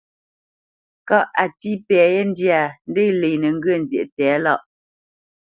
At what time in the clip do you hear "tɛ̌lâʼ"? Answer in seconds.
4.15-4.61